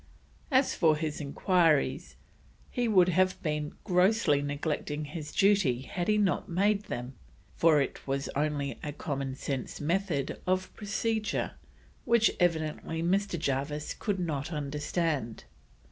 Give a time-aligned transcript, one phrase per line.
[0.49, 2.15] As for his enquiries,
[2.71, 7.13] he would have been grossly neglecting his duty had he not made them,
[7.55, 11.51] for it was only a commonsense method of procedure,
[12.03, 13.37] which evidently Mr.
[13.37, 15.43] Jarvis could not understand.